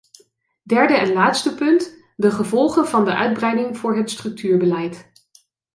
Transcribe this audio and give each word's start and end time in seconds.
Derde 0.63 0.93
en 0.93 1.13
laatste 1.13 1.55
punt: 1.55 1.97
de 2.15 2.31
gevolgen 2.31 2.87
van 2.87 3.05
de 3.05 3.13
uitbreiding 3.15 3.77
voor 3.77 3.95
het 3.97 4.09
structuurbeleid. 4.11 5.11